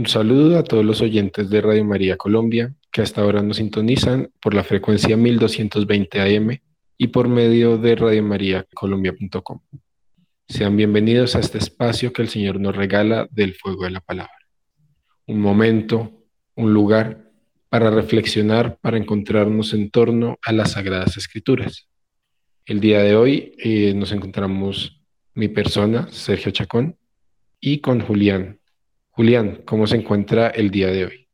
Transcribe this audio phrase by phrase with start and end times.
[0.00, 4.32] Un saludo a todos los oyentes de Radio María Colombia que hasta ahora nos sintonizan
[4.40, 6.58] por la frecuencia 1220 AM
[6.96, 9.60] y por medio de radiomariacolombia.com.
[10.48, 14.32] Sean bienvenidos a este espacio que el Señor nos regala del fuego de la palabra.
[15.26, 16.24] Un momento,
[16.54, 17.30] un lugar
[17.68, 21.90] para reflexionar, para encontrarnos en torno a las Sagradas Escrituras.
[22.64, 25.02] El día de hoy eh, nos encontramos
[25.34, 26.96] mi persona, Sergio Chacón,
[27.60, 28.59] y con Julián
[29.20, 31.28] Julián, ¿cómo se encuentra el día de hoy?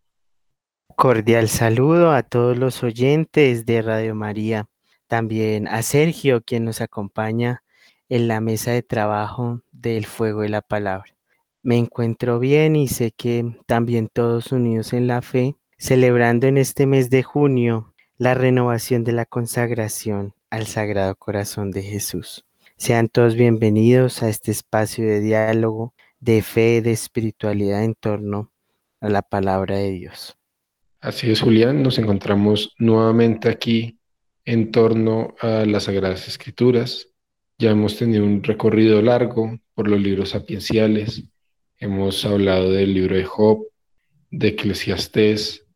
[0.97, 4.67] Cordial saludo a todos los oyentes de Radio María,
[5.07, 7.63] también a Sergio, quien nos acompaña
[8.09, 11.15] en la mesa de trabajo del fuego de la palabra.
[11.63, 16.87] Me encuentro bien y sé que también todos unidos en la fe, celebrando en este
[16.87, 22.45] mes de junio la renovación de la consagración al Sagrado Corazón de Jesús.
[22.77, 28.53] Sean todos bienvenidos a este espacio de diálogo de fe, de espiritualidad en torno
[29.01, 30.37] a la palabra de Dios.
[31.01, 33.99] Así es, Julián, nos encontramos nuevamente aquí
[34.45, 37.09] en torno a las Sagradas Escrituras.
[37.59, 41.25] Ya hemos tenido un recorrido largo por los libros sapienciales.
[41.79, 43.67] Hemos hablado del libro de Job,
[44.31, 45.67] de Eclesiastés,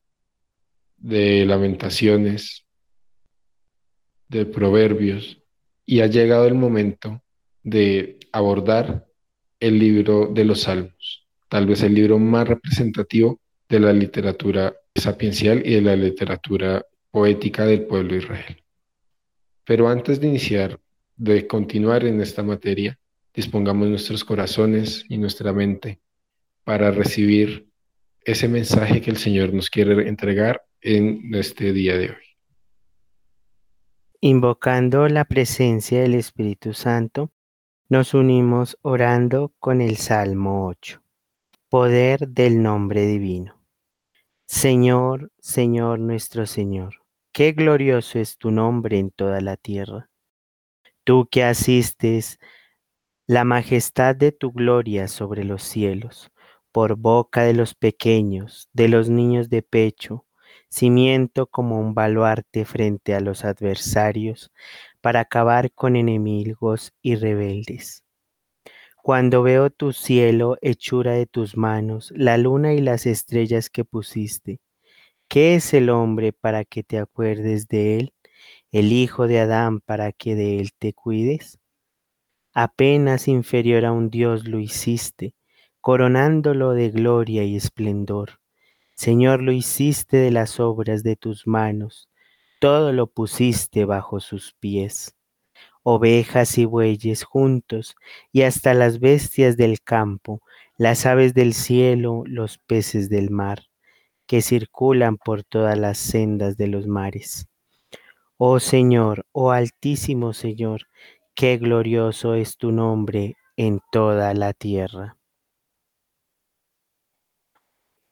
[0.97, 2.65] de Lamentaciones,
[4.29, 5.43] de Proverbios,
[5.85, 7.23] y ha llegado el momento
[7.63, 9.10] de abordar
[9.61, 13.39] el libro de los Salmos, tal vez el libro más representativo
[13.69, 18.63] de la literatura sapiencial y de la literatura poética del pueblo de Israel.
[19.65, 20.81] Pero antes de iniciar,
[21.17, 22.99] de continuar en esta materia,
[23.35, 26.01] dispongamos nuestros corazones y nuestra mente
[26.65, 27.69] para recibir
[28.25, 32.25] ese mensaje que el Señor nos quiere entregar en este día de hoy.
[34.21, 37.33] Invocando la presencia del Espíritu Santo,
[37.91, 41.03] nos unimos orando con el Salmo 8.
[41.69, 43.61] Poder del nombre divino.
[44.47, 47.03] Señor, Señor nuestro Señor,
[47.33, 50.09] qué glorioso es tu nombre en toda la tierra.
[51.03, 52.39] Tú que asistes
[53.27, 56.31] la majestad de tu gloria sobre los cielos,
[56.71, 60.27] por boca de los pequeños, de los niños de pecho,
[60.69, 64.53] cimiento como un baluarte frente a los adversarios,
[65.01, 68.05] para acabar con enemigos y rebeldes.
[69.03, 74.61] Cuando veo tu cielo, hechura de tus manos, la luna y las estrellas que pusiste,
[75.29, 78.13] ¿qué es el hombre para que te acuerdes de él?
[78.73, 81.59] ¿El hijo de Adán para que de él te cuides?
[82.53, 85.35] Apenas inferior a un Dios lo hiciste,
[85.81, 88.41] coronándolo de gloria y esplendor.
[88.95, 92.10] Señor, lo hiciste de las obras de tus manos
[92.61, 95.17] todo lo pusiste bajo sus pies,
[95.83, 97.97] ovejas y bueyes juntos,
[98.33, 100.43] y hasta las bestias del campo,
[100.77, 103.65] las aves del cielo, los peces del mar,
[104.27, 107.49] que circulan por todas las sendas de los mares.
[108.37, 110.83] Oh Señor, oh Altísimo Señor,
[111.35, 115.17] qué glorioso es tu nombre en toda la tierra.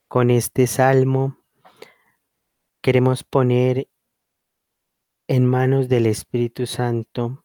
[0.09, 1.37] Con este salmo
[2.81, 3.89] queremos poner
[5.29, 7.45] en manos del Espíritu Santo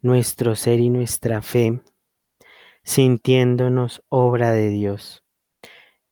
[0.00, 1.82] nuestro ser y nuestra fe,
[2.82, 5.22] sintiéndonos obra de Dios.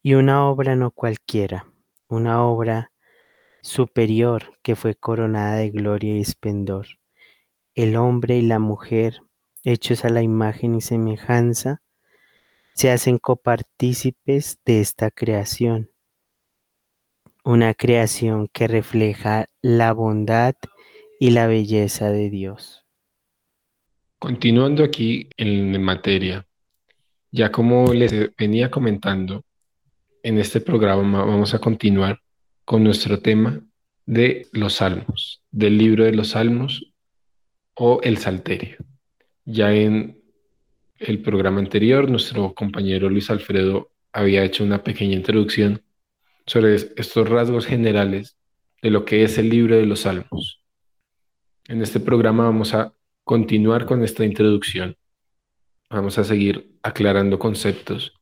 [0.03, 1.73] Y una obra no cualquiera,
[2.09, 2.93] una obra
[3.63, 6.87] superior que fue coronada de gloria y esplendor.
[7.75, 9.23] El hombre y la mujer,
[9.65, 11.81] hechos a la imagen y semejanza,
[12.75, 15.91] se hacen copartícipes de esta creación.
[17.45, 20.55] Una creación que refleja la bondad
[21.19, 22.85] y la belleza de Dios.
[24.19, 26.47] Continuando aquí en materia,
[27.31, 29.45] ya como les venía comentando,
[30.23, 32.21] en este programa vamos a continuar
[32.65, 33.61] con nuestro tema
[34.07, 36.93] de los salmos, del libro de los salmos
[37.75, 38.79] o el salterio.
[39.45, 40.21] Ya en
[40.99, 45.83] el programa anterior, nuestro compañero Luis Alfredo había hecho una pequeña introducción
[46.47, 48.37] sobre estos rasgos generales
[48.83, 50.63] de lo que es el libro de los salmos.
[51.69, 52.95] En este programa vamos a
[53.25, 54.97] continuar con esta introducción.
[55.91, 58.15] Vamos a seguir aclarando conceptos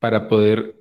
[0.00, 0.74] para poder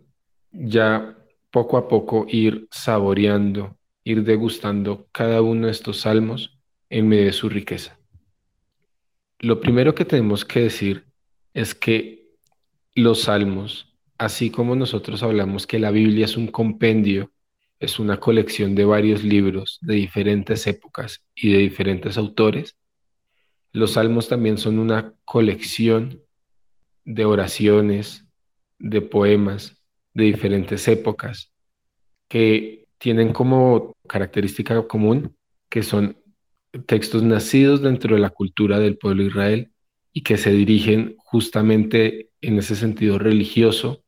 [0.51, 1.15] ya
[1.51, 6.57] poco a poco ir saboreando, ir degustando cada uno de estos salmos
[6.89, 7.99] en medio de su riqueza.
[9.37, 11.05] Lo primero que tenemos que decir
[11.53, 12.31] es que
[12.95, 17.31] los salmos, así como nosotros hablamos que la Biblia es un compendio
[17.79, 22.77] es una colección de varios libros de diferentes épocas y de diferentes autores.
[23.71, 26.21] Los salmos también son una colección
[27.05, 28.25] de oraciones,
[28.79, 29.81] de poemas,
[30.13, 31.51] de diferentes épocas
[32.27, 35.35] que tienen como característica común
[35.69, 36.17] que son
[36.85, 39.71] textos nacidos dentro de la cultura del pueblo Israel
[40.11, 44.03] y que se dirigen justamente en ese sentido religioso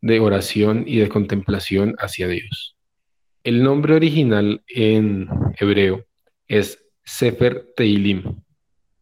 [0.00, 2.77] de oración y de contemplación hacia Dios.
[3.44, 6.04] El nombre original en hebreo
[6.48, 8.42] es Sefer Teilim,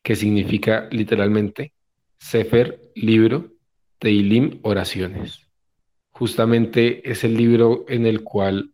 [0.02, 1.72] que significa literalmente
[2.18, 3.52] Sefer, libro,
[3.98, 5.40] Teilim, oraciones.
[6.10, 8.72] Justamente es el libro en el cual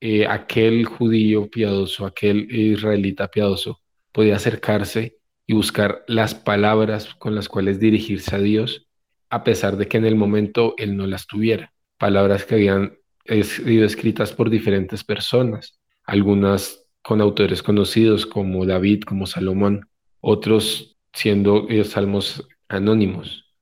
[0.00, 3.80] eh, aquel judío piadoso, aquel israelita piadoso,
[4.12, 8.88] podía acercarse y buscar las palabras con las cuales dirigirse a Dios,
[9.30, 11.72] a pesar de que en el momento él no las tuviera.
[11.96, 12.98] Palabras que habían
[13.44, 19.88] sido escritas por diferentes personas, algunas con autores conocidos como David, como Salomón,
[20.20, 23.54] otros siendo eh, salmos anónimos,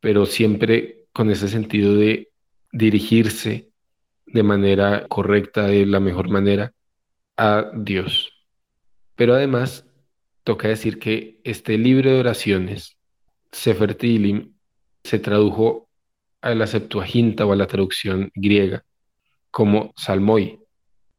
[0.00, 2.30] pero siempre con ese sentido de
[2.72, 3.70] dirigirse
[4.26, 6.72] de manera correcta, de la mejor manera,
[7.36, 8.32] a Dios.
[9.14, 9.86] Pero además,
[10.42, 12.96] toca decir que este libro de oraciones,
[13.50, 14.54] Sefer Tilim,
[15.04, 15.88] se tradujo
[16.42, 18.84] a la Septuaginta o a la traducción griega
[19.50, 20.60] como Salmoi,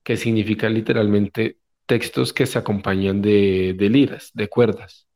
[0.03, 5.07] que significa literalmente textos que se acompañan de, liras, de cuerdas.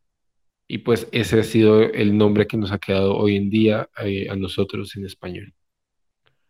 [0.68, 4.28] Y pues ese ha sido el nombre que nos ha quedado hoy en día eh,
[4.30, 5.54] a nosotros en español.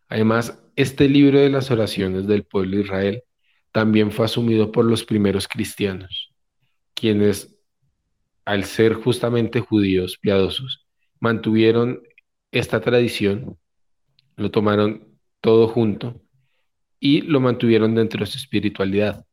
[0.08, 3.22] Además, este libro de las oraciones del pueblo de Israel
[3.72, 6.32] también fue asumido por los primeros cristianos,
[6.94, 7.56] quienes,
[8.44, 10.86] al ser justamente judíos piadosos,
[11.20, 12.00] mantuvieron
[12.52, 13.58] esta tradición,
[14.36, 16.20] lo tomaron todo junto
[17.00, 19.24] y lo mantuvieron dentro de su espiritualidad,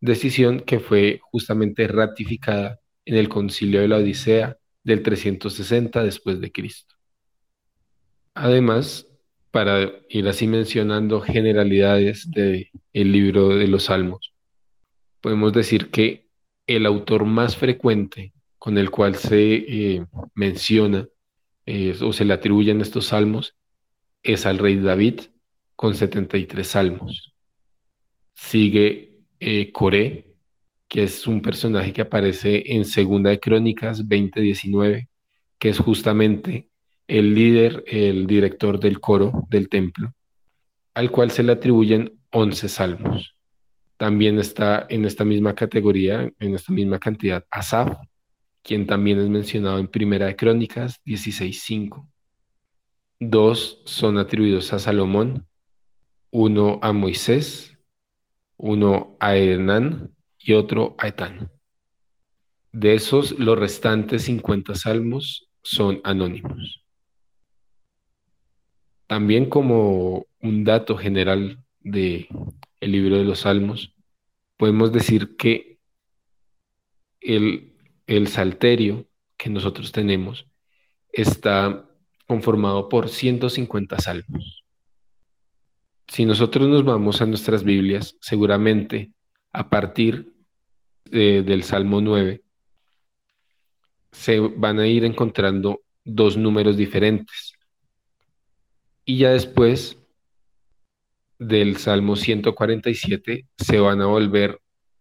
[0.00, 6.52] decisión que fue justamente ratificada en el concilio de la Odisea del 360 después de
[6.52, 6.94] Cristo.
[8.34, 9.06] Además,
[9.50, 14.32] para ir así mencionando generalidades del el libro de los Salmos,
[15.20, 16.28] podemos decir que
[16.66, 21.08] el autor más frecuente con el cual se eh, menciona
[21.66, 23.56] eh, o se le atribuyen estos salmos
[24.22, 25.20] es al rey David,
[25.76, 27.32] con 73 salmos.
[28.34, 30.34] Sigue eh, Coré,
[30.88, 35.08] que es un personaje que aparece en Segunda de Crónicas 2019,
[35.58, 36.68] que es justamente
[37.06, 40.12] el líder, el director del coro del templo,
[40.94, 43.34] al cual se le atribuyen 11 salmos.
[43.96, 47.96] También está en esta misma categoría, en esta misma cantidad, Asaf,
[48.70, 52.06] quien también es mencionado en Primera de Crónicas 16.5.
[53.18, 55.44] Dos son atribuidos a Salomón,
[56.30, 57.76] uno a Moisés,
[58.56, 61.50] uno a Hernán y otro a Etán.
[62.70, 66.84] De esos, los restantes 50 salmos son anónimos.
[69.08, 72.28] También como un dato general de
[72.78, 73.96] el libro de los salmos,
[74.56, 75.80] podemos decir que
[77.20, 77.69] el,
[78.10, 80.48] el salterio que nosotros tenemos
[81.12, 81.88] está
[82.26, 84.64] conformado por 150 salmos.
[86.08, 89.12] Si nosotros nos vamos a nuestras Biblias, seguramente
[89.52, 90.32] a partir
[91.04, 92.42] del Salmo 9
[94.10, 97.52] se van a ir encontrando dos números diferentes.
[99.04, 99.96] Y ya después
[101.38, 104.60] del Salmo 147 se van a volver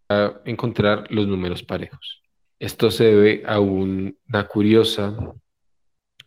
[0.09, 2.19] a encontrar los números parejos.
[2.59, 5.17] Esto se debe a una curiosa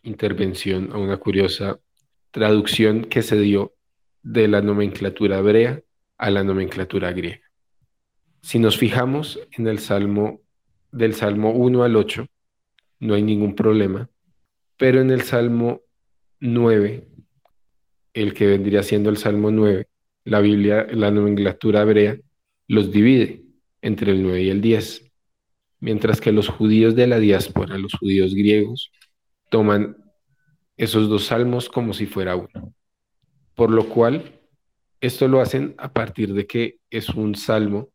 [0.01, 1.79] intervención, a una curiosa
[2.31, 3.75] traducción que se dio
[4.23, 5.83] de la nomenclatura hebrea
[6.17, 7.41] a la nomenclatura griega.
[8.41, 10.41] Si nos fijamos en el Salmo
[10.91, 12.25] del Salmo 1 al 8,
[13.01, 14.09] no hay ningún problema,
[14.77, 15.81] pero en el Salmo
[16.39, 17.07] 9,
[18.13, 19.87] el que vendría siendo el Salmo 9,
[20.25, 22.17] la Biblia, la nomenclatura hebrea,
[22.67, 23.43] los divide
[23.81, 25.12] entre el 9 y el 10,
[25.83, 28.89] mientras que los judíos de la diáspora, los judíos griegos,
[29.49, 29.97] toman
[30.77, 32.73] esos dos salmos como si fuera uno.
[33.53, 34.39] Por lo cual,
[35.01, 37.89] esto lo hacen a partir de que es un salmo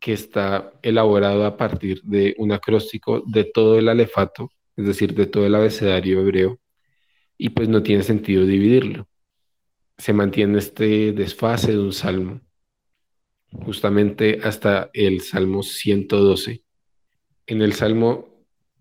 [0.00, 5.26] que está elaborado a partir de un acróstico de todo el alefato, es decir, de
[5.26, 6.58] todo el abecedario hebreo,
[7.36, 9.06] y pues no tiene sentido dividirlo.
[9.98, 12.40] Se mantiene este desfase de un salmo
[13.52, 16.64] justamente hasta el Salmo 112.
[17.48, 18.28] En el Salmo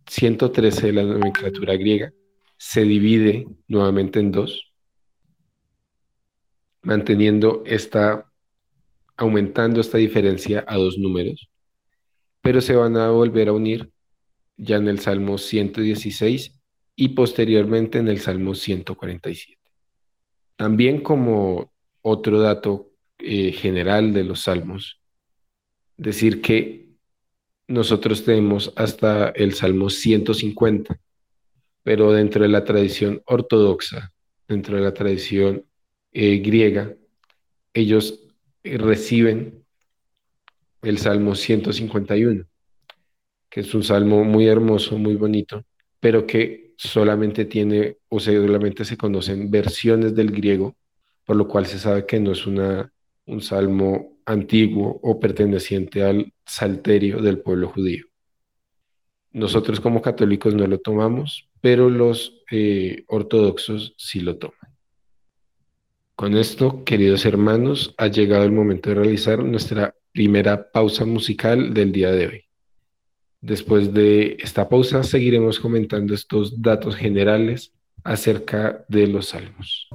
[0.07, 2.11] 113 de la nomenclatura griega
[2.57, 4.73] se divide nuevamente en dos
[6.81, 8.29] manteniendo esta,
[9.15, 11.49] aumentando esta diferencia a dos números,
[12.41, 13.89] pero se van a volver a unir
[14.57, 16.59] ya en el Salmo 116
[16.97, 19.57] y posteriormente en el Salmo 147.
[20.57, 21.71] También como
[22.01, 25.01] otro dato eh, general de los salmos,
[25.95, 26.86] decir que
[27.67, 30.99] nosotros tenemos hasta el Salmo 150,
[31.83, 34.13] pero dentro de la tradición ortodoxa,
[34.47, 35.65] dentro de la tradición
[36.13, 36.93] eh, griega,
[37.73, 38.21] ellos
[38.63, 39.65] eh, reciben
[40.81, 42.45] el Salmo 151,
[43.49, 45.65] que es un salmo muy hermoso, muy bonito,
[45.99, 50.75] pero que solamente tiene o solamente se conocen versiones del griego,
[51.25, 52.91] por lo cual se sabe que no es una,
[53.27, 58.05] un salmo antiguo o perteneciente al salterio del pueblo judío.
[59.31, 64.57] Nosotros como católicos no lo tomamos, pero los eh, ortodoxos sí lo toman.
[66.15, 71.91] Con esto, queridos hermanos, ha llegado el momento de realizar nuestra primera pausa musical del
[71.91, 72.43] día de hoy.
[73.39, 77.71] Después de esta pausa, seguiremos comentando estos datos generales
[78.03, 79.87] acerca de los salmos.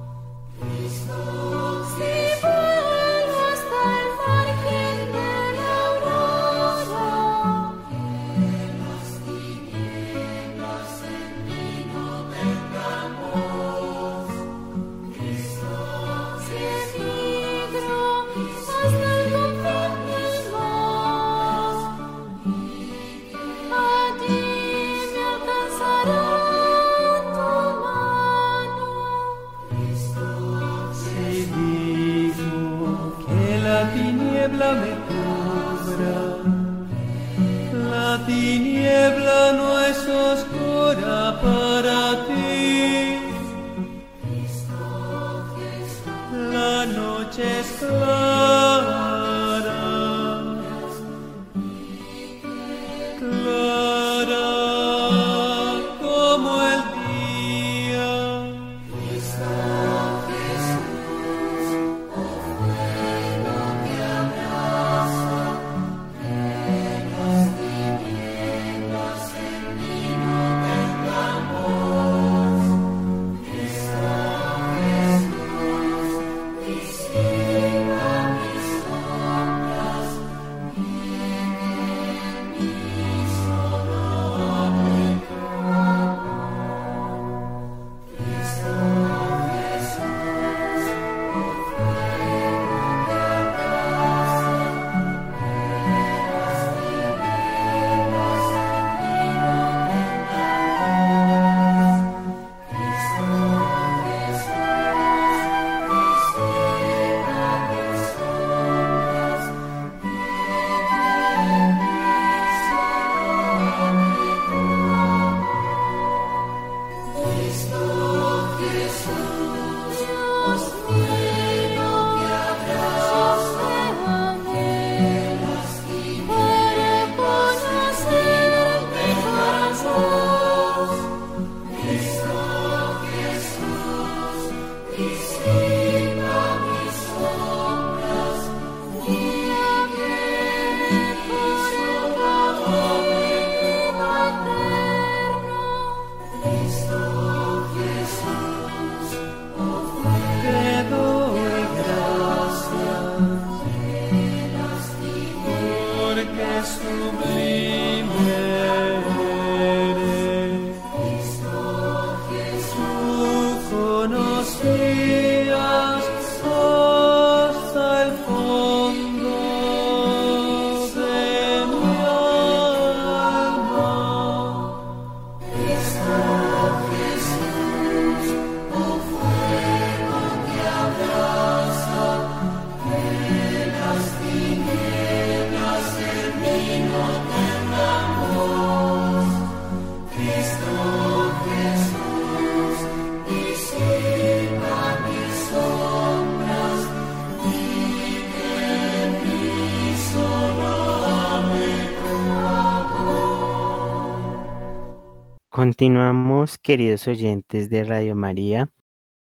[205.65, 208.69] Continuamos, queridos oyentes de Radio María,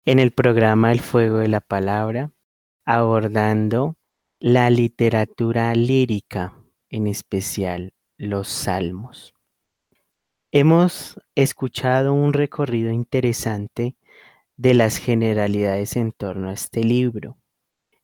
[0.06, 2.32] en el programa El Fuego de la Palabra,
[2.87, 3.99] abordando
[4.38, 6.54] la literatura lírica,
[6.88, 9.35] en especial los salmos.
[10.50, 13.94] Hemos escuchado un recorrido interesante
[14.57, 17.37] de las generalidades en torno a este libro.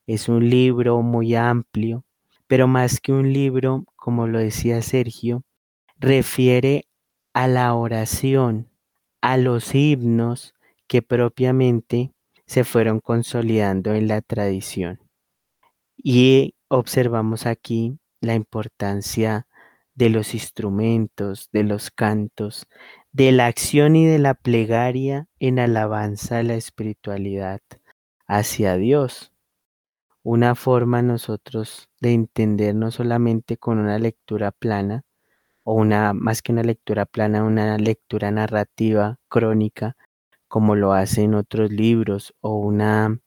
[0.05, 2.05] Es un libro muy amplio,
[2.45, 5.41] pero más que un libro, como lo decía Sergio,
[5.97, 6.86] refiere
[7.37, 8.67] a la oración,
[9.21, 10.55] a los himnos
[10.87, 12.11] que propiamente
[12.47, 14.99] se fueron consolidando en la tradición.
[15.95, 19.45] Y observamos aquí la importancia
[19.93, 22.65] de los instrumentos, de los cantos,
[23.11, 27.61] de la acción y de la plegaria en alabanza a la espiritualidad
[28.25, 29.31] hacia Dios.
[30.23, 35.03] Una forma nosotros de entender no solamente con una lectura plana,
[35.69, 39.97] o una, más que una lectura plana, una lectura narrativa, crónica,
[40.47, 43.19] como lo hacen otros libros, o una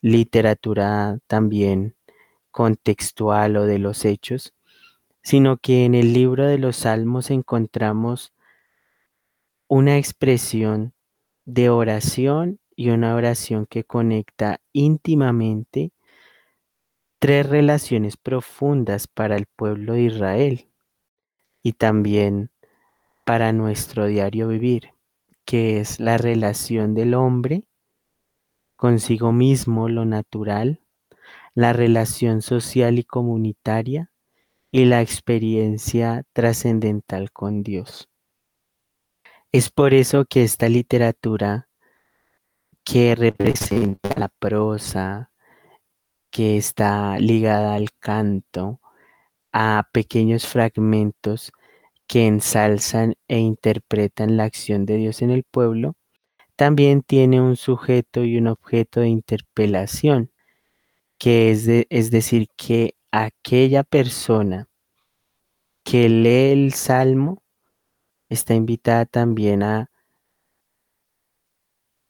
[0.00, 1.96] literatura también
[2.52, 4.54] contextual o de los hechos,
[5.24, 8.32] sino que en el libro de los Salmos encontramos
[9.66, 10.94] una expresión
[11.46, 15.90] de oración y una oración que conecta íntimamente
[17.18, 20.70] tres relaciones profundas para el pueblo de Israel
[21.66, 22.52] y también
[23.24, 24.92] para nuestro diario vivir,
[25.44, 27.64] que es la relación del hombre
[28.76, 30.80] consigo mismo, lo natural,
[31.54, 34.12] la relación social y comunitaria
[34.70, 38.08] y la experiencia trascendental con Dios.
[39.50, 41.68] Es por eso que esta literatura
[42.84, 45.32] que representa la prosa,
[46.30, 48.80] que está ligada al canto,
[49.58, 51.50] a pequeños fragmentos
[52.06, 55.96] que ensalzan e interpretan la acción de Dios en el pueblo,
[56.56, 60.30] también tiene un sujeto y un objeto de interpelación,
[61.18, 64.68] que es, es decir, que aquella persona
[65.84, 67.42] que lee el salmo
[68.28, 69.90] está invitada también a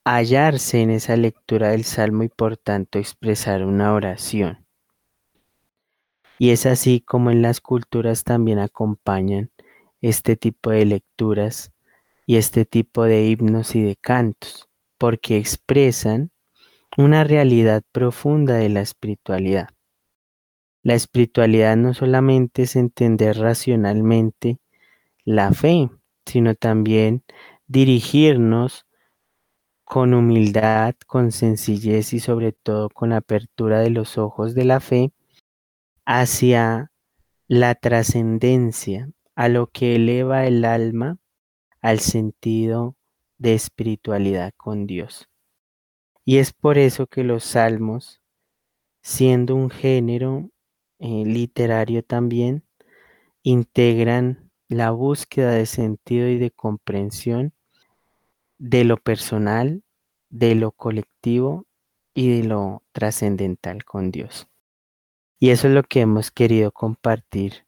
[0.04, 4.66] hallarse en esa lectura del salmo y por tanto expresar una oración.
[6.38, 9.50] Y es así como en las culturas también acompañan
[10.00, 11.72] este tipo de lecturas
[12.26, 16.30] y este tipo de himnos y de cantos, porque expresan
[16.96, 19.68] una realidad profunda de la espiritualidad.
[20.82, 24.58] La espiritualidad no solamente es entender racionalmente
[25.24, 25.90] la fe,
[26.24, 27.24] sino también
[27.66, 28.86] dirigirnos
[29.84, 35.12] con humildad, con sencillez y sobre todo con apertura de los ojos de la fe
[36.04, 36.90] hacia
[37.48, 41.18] la trascendencia, a lo que eleva el alma
[41.80, 42.96] al sentido
[43.38, 45.28] de espiritualidad con Dios.
[46.24, 48.20] Y es por eso que los salmos,
[49.02, 50.50] siendo un género
[50.98, 52.64] eh, literario también,
[53.42, 57.52] integran la búsqueda de sentido y de comprensión
[58.58, 59.84] de lo personal,
[60.30, 61.66] de lo colectivo
[62.14, 64.48] y de lo trascendental con Dios.
[65.38, 67.65] Y eso es lo que hemos querido compartir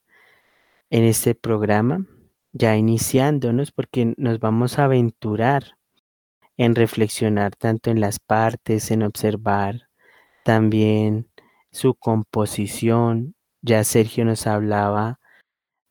[0.91, 2.07] en este programa,
[2.53, 5.77] ya iniciándonos, porque nos vamos a aventurar
[6.57, 9.89] en reflexionar tanto en las partes, en observar
[10.45, 11.29] también
[11.71, 13.35] su composición.
[13.63, 15.21] Ya Sergio nos hablaba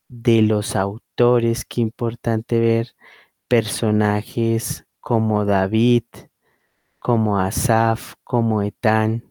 [0.09, 2.95] de los autores, qué importante ver
[3.47, 6.03] personajes como David,
[6.99, 9.23] como Asaf, como Etán,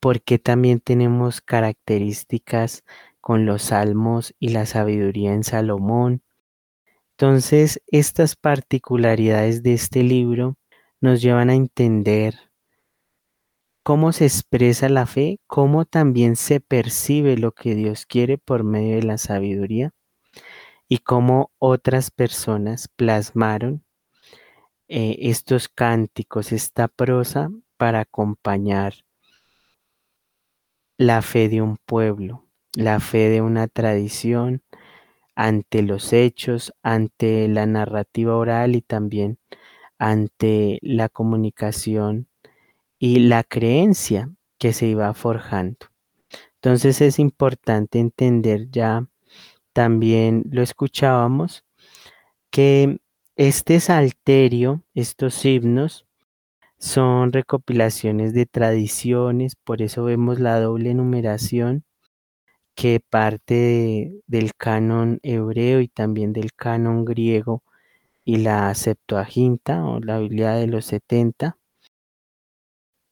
[0.00, 2.84] porque también tenemos características
[3.22, 6.22] con los salmos y la sabiduría en Salomón.
[7.12, 10.58] Entonces, estas particularidades de este libro
[11.00, 12.50] nos llevan a entender
[13.84, 18.96] cómo se expresa la fe, cómo también se percibe lo que Dios quiere por medio
[18.96, 19.92] de la sabiduría
[20.88, 23.84] y cómo otras personas plasmaron
[24.88, 28.94] eh, estos cánticos, esta prosa para acompañar
[30.98, 34.62] la fe de un pueblo, la fe de una tradición
[35.34, 39.38] ante los hechos, ante la narrativa oral y también
[39.98, 42.28] ante la comunicación
[42.98, 45.86] y la creencia que se iba forjando.
[46.56, 49.08] Entonces es importante entender ya,
[49.72, 51.64] también lo escuchábamos,
[52.50, 53.00] que
[53.36, 56.06] este salterio, estos himnos,
[56.78, 61.84] son recopilaciones de tradiciones, por eso vemos la doble numeración
[62.74, 67.62] que parte del canon hebreo y también del canon griego
[68.24, 71.56] y la Septuaginta o la Biblia de los 70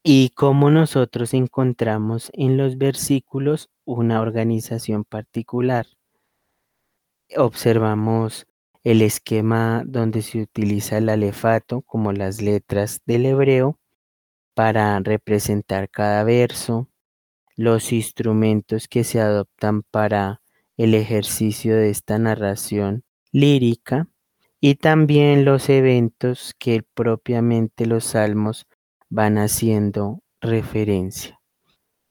[0.02, 5.86] y cómo nosotros encontramos en los versículos una organización particular.
[7.36, 8.46] Observamos
[8.82, 13.78] el esquema donde se utiliza el alefato como las letras del hebreo
[14.54, 16.88] para representar cada verso,
[17.60, 20.40] los instrumentos que se adoptan para
[20.78, 24.08] el ejercicio de esta narración lírica
[24.62, 28.66] y también los eventos que propiamente los salmos
[29.10, 31.38] van haciendo referencia.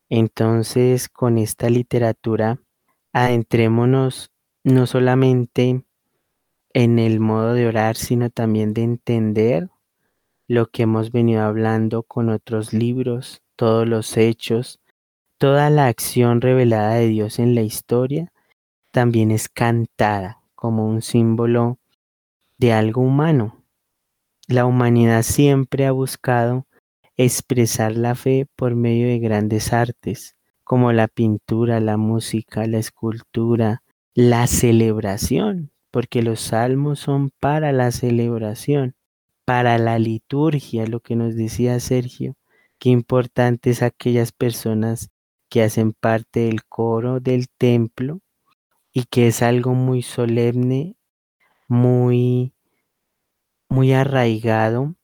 [0.07, 2.59] Entonces, con esta literatura,
[3.11, 4.29] adentrémonos
[4.63, 5.83] no solamente
[6.75, 9.67] en el modo de orar, sino también de entender
[10.47, 14.79] lo que hemos venido hablando con otros libros, todos los hechos,
[15.39, 18.31] toda la acción revelada de Dios en la historia,
[18.91, 21.79] también es cantada como un símbolo
[22.57, 23.63] de algo humano.
[24.47, 26.67] La humanidad siempre ha buscado
[27.15, 33.81] expresar la fe por medio de grandes artes, como la pintura, la música, la escultura,
[34.13, 38.93] la celebración, porque los salmos son para la celebración,
[39.45, 42.35] para la liturgia, lo que nos decía Sergio.
[42.77, 45.09] Qué importantes aquellas personas
[45.49, 48.21] que hacen parte del coro del templo
[48.93, 50.95] y que es algo muy solemne,
[51.67, 52.53] muy
[53.69, 54.95] muy arraigado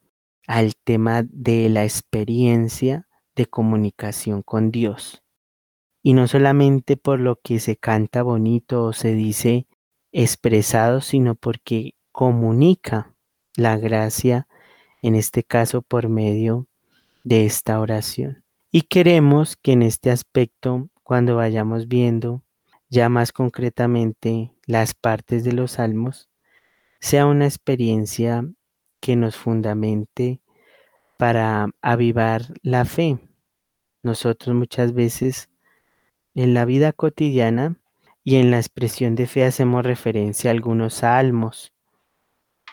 [0.47, 5.23] al tema de la experiencia de comunicación con Dios.
[6.01, 9.67] Y no solamente por lo que se canta bonito o se dice
[10.11, 13.13] expresado, sino porque comunica
[13.55, 14.47] la gracia,
[15.01, 16.67] en este caso por medio
[17.23, 18.44] de esta oración.
[18.77, 22.43] Y queremos que en este aspecto, cuando vayamos viendo
[22.89, 26.29] ya más concretamente las partes de los salmos,
[26.99, 28.45] sea una experiencia
[28.99, 30.41] que nos fundamente
[31.17, 33.17] para avivar la fe.
[34.03, 35.49] Nosotros muchas veces
[36.33, 37.79] en la vida cotidiana
[38.25, 41.71] y en la expresión de fe hacemos referencia a algunos salmos,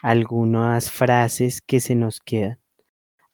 [0.03, 2.62] algunas frases que se nos quedan.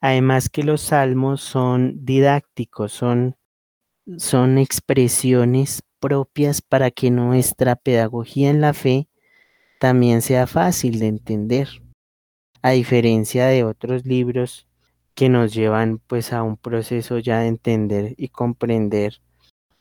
[0.00, 3.36] Además que los salmos son didácticos, son,
[4.16, 9.08] son expresiones propias para que nuestra pedagogía en la fe
[9.80, 11.68] también sea fácil de entender.
[12.62, 14.68] A diferencia de otros libros
[15.14, 19.20] que nos llevan pues a un proceso ya de entender y comprender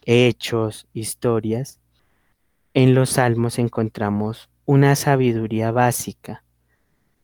[0.04, 1.80] hechos, historias,
[2.74, 6.44] en los salmos encontramos una sabiduría básica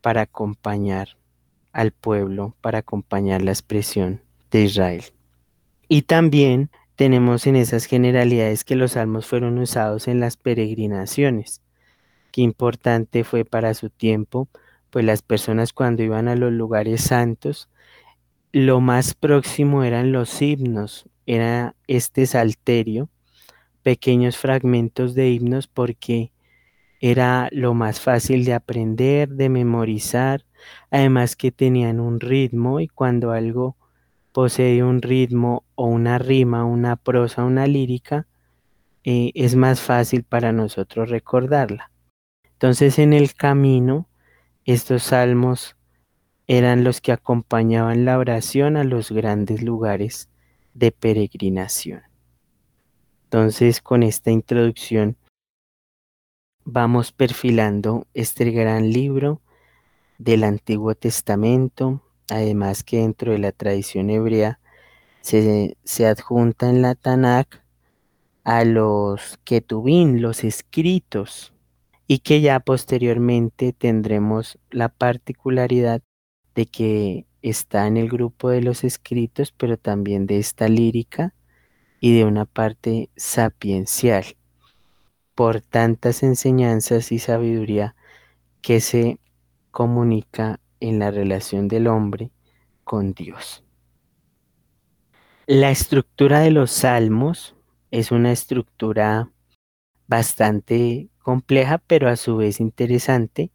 [0.02, 1.18] para acompañar
[1.74, 5.04] al pueblo, para acompañar la expresión de Israel.
[5.90, 11.62] Y también tenemos en esas generalidades que los salmos fueron usados en las peregrinaciones.
[12.32, 14.48] Qué importante fue para su tiempo,
[14.90, 17.70] pues las personas cuando iban a los lugares santos,
[18.52, 23.10] lo más próximo eran los himnos, era este salterio
[23.84, 26.32] pequeños fragmentos de himnos porque
[27.02, 30.46] era lo más fácil de aprender, de memorizar,
[30.92, 33.76] además que tenían un ritmo y cuando algo
[34.32, 38.28] posee un ritmo o una rima, una prosa, una lírica,
[39.04, 41.92] eh, es más fácil para nosotros recordarla.
[42.54, 44.08] Entonces en el camino,
[44.66, 45.76] estos salmos
[46.48, 50.30] eran los que acompañaban la oración a los grandes lugares
[50.74, 52.02] de peregrinación.
[53.26, 55.18] Entonces, con esta introducción,
[56.66, 59.42] vamos perfilando este gran libro
[60.24, 64.60] del Antiguo Testamento, además que dentro de la tradición hebrea
[65.22, 67.62] se, adjunta en la Tanakh
[68.44, 71.54] a los Ketubín, los escritos,
[72.08, 76.02] y que ya posteriormente tendremos la particularidad
[76.56, 81.34] de que está en el grupo de los escritos, pero también de esta lírica
[82.00, 84.26] y de una parte sapiencial,
[85.36, 87.96] por tantas enseñanzas y sabiduría
[88.62, 89.20] que se
[89.74, 92.30] comunica en la relación del hombre
[92.84, 93.64] con Dios.
[95.48, 97.56] La estructura de los salmos
[97.90, 99.32] es una estructura
[100.08, 103.52] bastante compleja, pero a su vez interesante.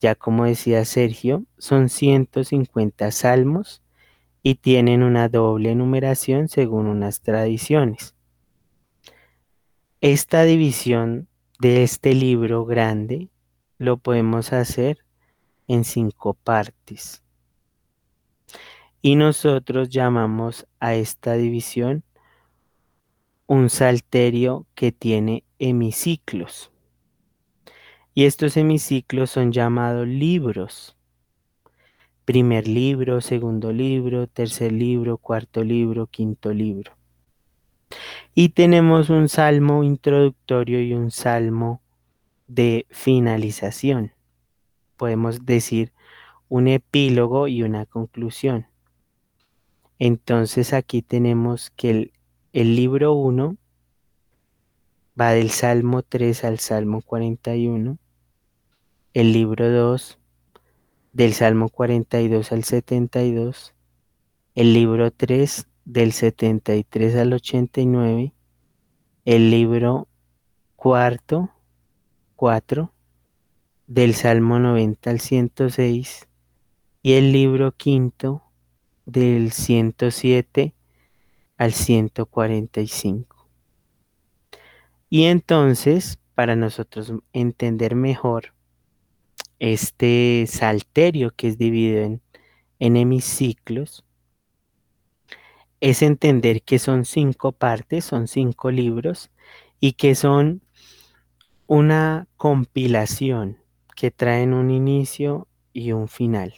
[0.00, 3.82] Ya como decía Sergio, son 150 salmos
[4.44, 8.14] y tienen una doble numeración según unas tradiciones.
[10.00, 11.26] Esta división
[11.58, 13.30] de este libro grande
[13.78, 15.04] lo podemos hacer
[15.70, 17.22] en cinco partes.
[19.00, 22.02] Y nosotros llamamos a esta división
[23.46, 26.72] un salterio que tiene hemiciclos.
[28.14, 30.96] Y estos hemiciclos son llamados libros
[32.24, 36.92] primer libro, segundo libro, tercer libro, cuarto libro, quinto libro.
[38.34, 41.80] Y tenemos un salmo introductorio y un salmo
[42.46, 44.12] de finalización.
[45.00, 45.94] Podemos decir
[46.50, 48.66] un epílogo y una conclusión.
[49.98, 52.12] Entonces aquí tenemos que el,
[52.52, 53.56] el libro 1
[55.18, 57.96] va del Salmo 3 al Salmo 41,
[59.14, 60.18] el libro 2
[61.14, 63.74] del Salmo 42 al 72
[64.54, 68.34] el libro 3 del 73 al 89,
[69.24, 70.06] el libro
[70.76, 71.50] cuarto
[72.36, 72.92] 4
[73.90, 76.28] del Salmo 90 al 106
[77.02, 78.44] y el libro quinto
[79.04, 80.74] del 107
[81.56, 83.48] al 145.
[85.08, 88.54] Y entonces, para nosotros entender mejor
[89.58, 92.22] este salterio que es dividido en,
[92.78, 94.04] en hemiciclos,
[95.80, 99.32] es entender que son cinco partes, son cinco libros
[99.80, 100.62] y que son
[101.66, 103.59] una compilación
[104.00, 106.54] que traen un inicio y un final.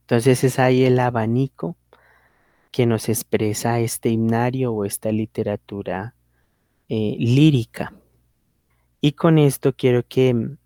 [0.00, 1.78] Entonces es ahí el abanico
[2.70, 6.14] que nos expresa este himnario o esta literatura
[6.90, 7.94] eh, lírica.
[9.00, 10.58] Y con esto quiero que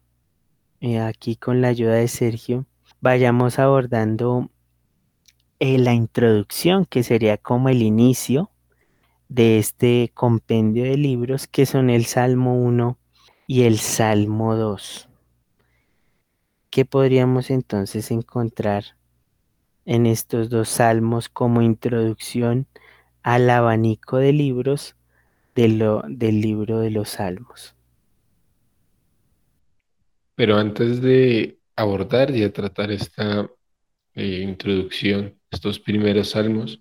[0.81, 2.67] eh, aquí con la ayuda de Sergio
[3.01, 4.51] vayamos abordando
[5.61, 8.51] eh, la introducción que sería como el inicio
[9.29, 12.99] de este compendio de libros que son el Salmo 1
[13.47, 15.09] y el Salmo 2.
[16.73, 18.97] ¿Qué podríamos entonces encontrar
[19.85, 22.67] en estos dos salmos como introducción
[23.23, 24.97] al abanico de libros
[25.55, 27.77] del libro de los salmos?
[30.35, 33.51] Pero antes de abordar y de tratar esta
[34.15, 36.81] eh, introducción, estos primeros salmos,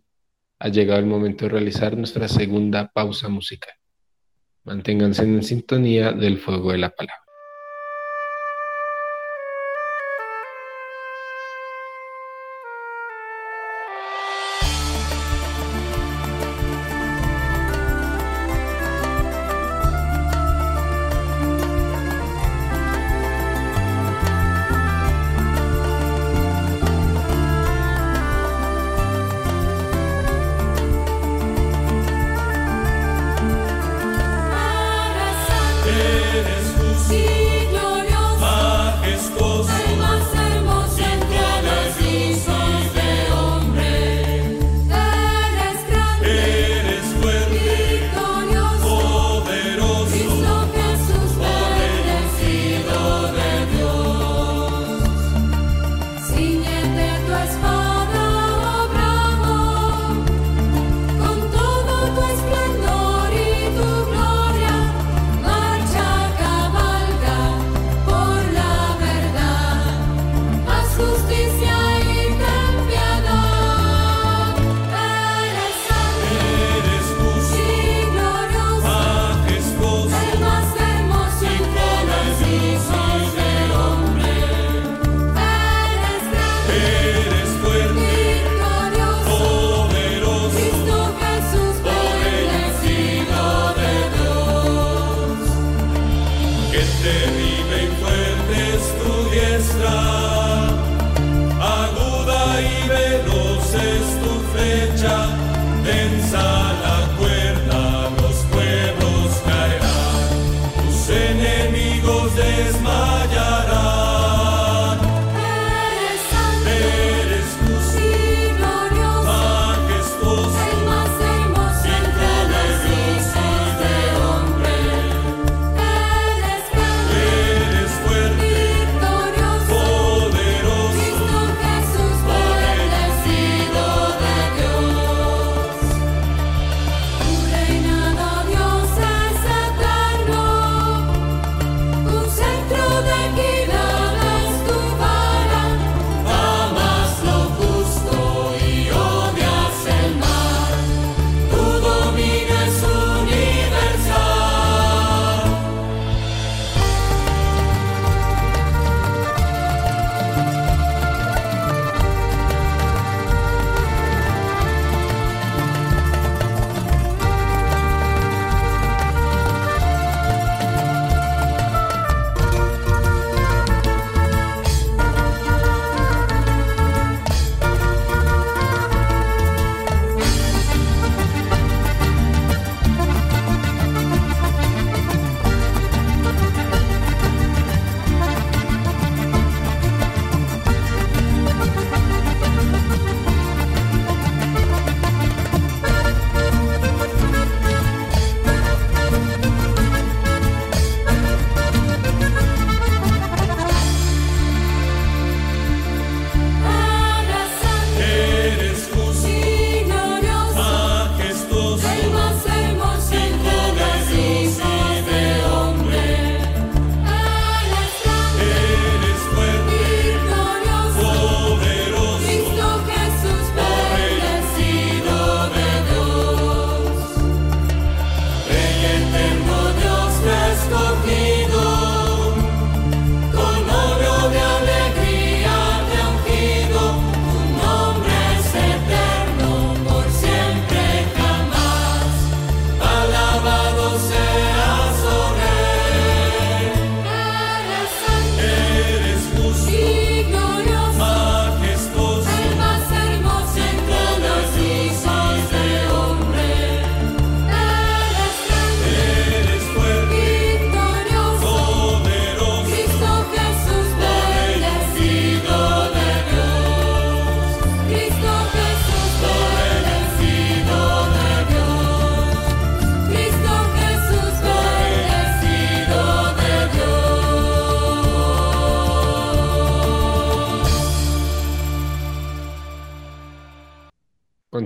[0.59, 3.73] ha llegado el momento de realizar nuestra segunda pausa musical.
[4.63, 7.30] Manténganse en sintonía del fuego de la palabra.
[35.91, 37.07] Jesus.
[37.09, 37.60] tú.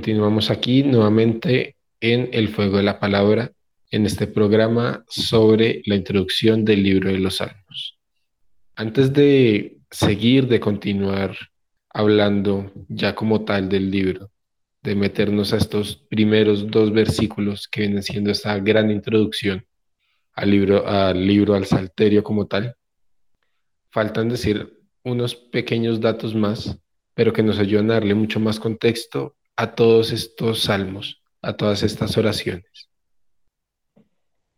[0.05, 3.51] Continuamos aquí nuevamente en El Fuego de la Palabra,
[3.89, 7.97] en este programa sobre la introducción del libro de los Salmos.
[8.75, 11.35] Antes de seguir, de continuar
[11.89, 14.29] hablando ya como tal del libro,
[14.83, 19.65] de meternos a estos primeros dos versículos que vienen siendo esta gran introducción
[20.33, 22.75] al libro, al libro, al salterio como tal,
[23.89, 24.71] faltan decir
[25.03, 26.77] unos pequeños datos más,
[27.15, 31.83] pero que nos ayudan a darle mucho más contexto a todos estos salmos, a todas
[31.83, 32.89] estas oraciones.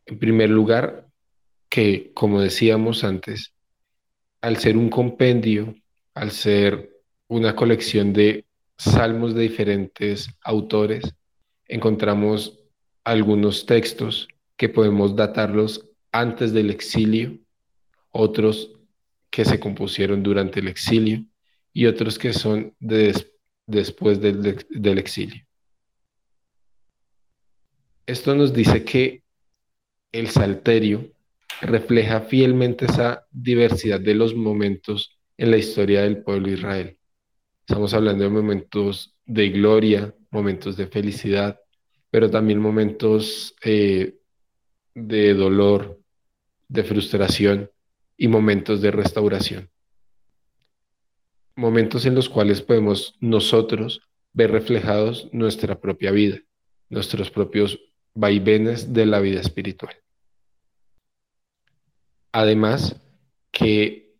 [0.05, 1.07] En primer lugar,
[1.69, 3.53] que como decíamos antes,
[4.41, 5.75] al ser un compendio,
[6.13, 6.89] al ser
[7.27, 8.45] una colección de
[8.77, 11.03] salmos de diferentes autores,
[11.65, 12.59] encontramos
[13.03, 17.37] algunos textos que podemos datarlos antes del exilio,
[18.11, 18.71] otros
[19.29, 21.25] que se compusieron durante el exilio
[21.73, 23.36] y otros que son después
[23.67, 25.45] del, del exilio.
[28.05, 29.23] Esto nos dice que
[30.11, 31.11] el salterio
[31.61, 36.97] refleja fielmente esa diversidad de los momentos en la historia del pueblo de Israel.
[37.67, 41.59] Estamos hablando de momentos de gloria, momentos de felicidad,
[42.09, 44.15] pero también momentos eh,
[44.95, 45.99] de dolor,
[46.69, 47.69] de frustración
[48.15, 49.69] y momentos de restauración.
[51.57, 54.01] Momentos en los cuales podemos nosotros
[54.31, 56.37] ver reflejados nuestra propia vida,
[56.87, 57.79] nuestros propios
[58.13, 59.95] vaivenes de la vida espiritual.
[62.31, 63.01] Además,
[63.51, 64.13] que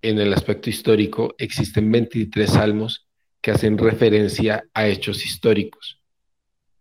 [0.00, 3.08] en el aspecto histórico existen 23 salmos
[3.40, 6.00] que hacen referencia a hechos históricos,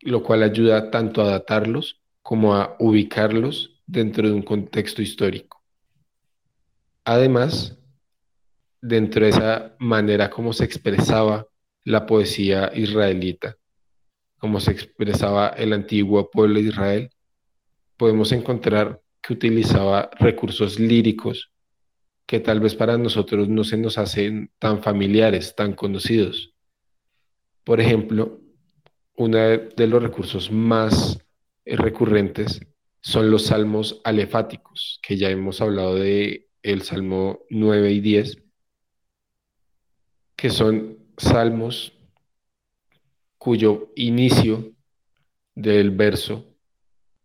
[0.02, 5.64] lo cual ayuda tanto a datarlos como a ubicarlos dentro de un contexto histórico.
[7.04, 7.80] Además,
[8.82, 11.48] dentro de esa manera como se expresaba
[11.84, 13.58] la poesía israelita,
[14.38, 17.10] como se expresaba el antiguo pueblo de Israel,
[17.98, 21.52] podemos encontrar que utilizaba recursos líricos
[22.26, 26.54] que tal vez para nosotros no se nos hacen tan familiares, tan conocidos.
[27.64, 28.42] Por ejemplo,
[29.16, 31.20] uno de los recursos más
[31.66, 32.62] recurrentes
[33.02, 38.45] son los salmos alefáticos, que ya hemos hablado de el Salmo 9 y 10,
[40.46, 41.92] que son salmos
[43.40, 44.74] cuyo inicio
[45.56, 46.46] del verso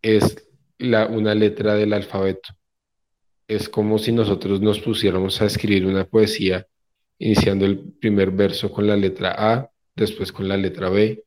[0.00, 0.48] es
[0.78, 2.54] una letra del alfabeto.
[3.46, 6.66] Es como si nosotros nos pusiéramos a escribir una poesía
[7.18, 11.22] iniciando el primer verso con la letra A, después con la letra B,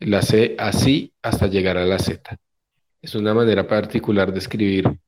[0.00, 2.40] la C, así hasta llegar a la Z.
[3.00, 4.98] Es una manera particular de escribir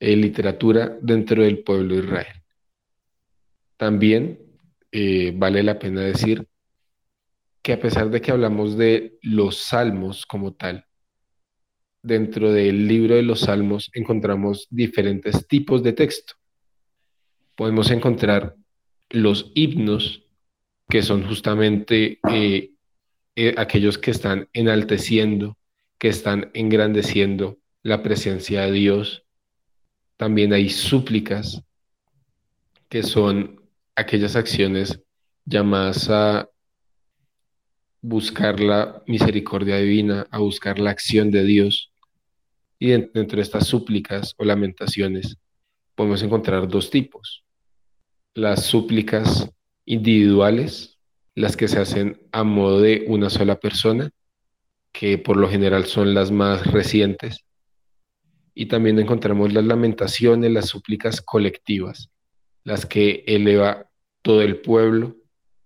[0.00, 2.42] eh, literatura dentro del pueblo de Israel.
[3.76, 4.45] También
[4.92, 6.46] eh, vale la pena decir
[7.62, 10.86] que a pesar de que hablamos de los salmos como tal,
[12.06, 16.34] dentro del libro de los salmos encontramos diferentes tipos de texto.
[17.56, 18.54] Podemos encontrar
[19.10, 20.22] los himnos,
[20.88, 22.70] que son justamente eh,
[23.34, 25.58] eh, aquellos que están enalteciendo,
[25.98, 29.24] que están engrandeciendo la presencia de Dios.
[30.16, 31.62] También hay súplicas,
[32.88, 33.65] que son
[33.96, 35.00] aquellas acciones
[35.44, 36.48] llamadas a
[38.02, 41.92] buscar la misericordia divina, a buscar la acción de Dios.
[42.78, 45.38] Y dentro de estas súplicas o lamentaciones
[45.94, 47.44] podemos encontrar dos tipos.
[48.34, 49.50] Las súplicas
[49.86, 50.98] individuales,
[51.34, 54.10] las que se hacen a modo de una sola persona,
[54.92, 57.44] que por lo general son las más recientes.
[58.54, 62.10] Y también encontramos las lamentaciones, las súplicas colectivas,
[62.62, 63.85] las que eleva
[64.26, 65.14] todo el pueblo,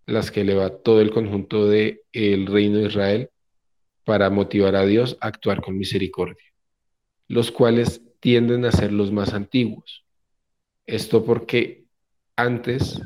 [0.04, 3.30] las que eleva todo el conjunto del el reino de Israel
[4.04, 6.50] para motivar a Dios a actuar con misericordia
[7.30, 10.04] los cuales tienden a ser los más antiguos.
[10.84, 11.84] Esto porque
[12.34, 13.00] antes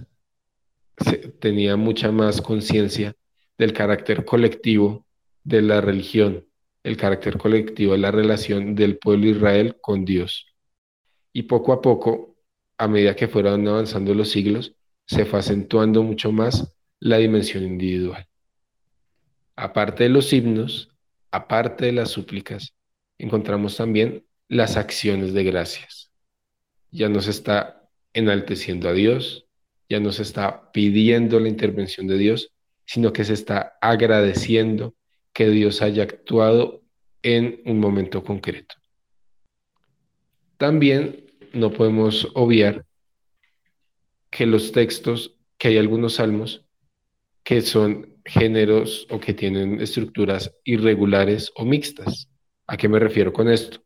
[0.97, 3.15] se tenía mucha más conciencia
[3.59, 5.07] del carácter colectivo
[5.43, 6.47] de la religión,
[6.85, 10.55] el carácter colectivo de la relación del pueblo de Israel con Dios.
[11.35, 12.39] Y poco a poco,
[12.79, 14.75] a medida que fueron avanzando los siglos,
[15.07, 18.27] se fue acentuando mucho más la dimensión individual.
[19.57, 20.91] Aparte de los himnos,
[21.31, 22.75] aparte de las súplicas,
[23.19, 26.11] encontramos también las acciones de gracias.
[26.91, 29.47] Ya nos está enalteciendo a Dios,
[29.89, 32.53] ya nos está pidiendo la intervención de Dios,
[32.87, 34.95] sino que se está agradeciendo
[35.33, 36.83] que Dios haya actuado
[37.23, 38.77] en un momento concreto.
[40.57, 42.85] También no podemos obviar
[44.35, 46.66] que los textos, que hay algunos salmos
[47.45, 52.28] que son géneros o que tienen estructuras irregulares o mixtas.
[52.66, 53.85] ¿A qué me refiero con esto?